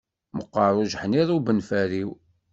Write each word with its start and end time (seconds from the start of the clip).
Meqqeṛ 0.35 0.73
ujeḥniḍ 0.81 1.29
ubenferriw. 1.37 2.09